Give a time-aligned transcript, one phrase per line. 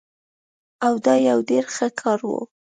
[0.85, 2.41] او دا يو ډير ښه کار وو